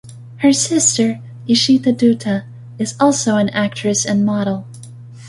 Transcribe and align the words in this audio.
Her 0.37 0.51
sister, 0.51 1.19
Ishita 1.47 1.95
Dutta, 1.95 2.45
is 2.79 2.95
also 2.99 3.35
an 3.37 3.49
actress 3.49 4.03
and 4.03 4.25
model. 4.25 4.65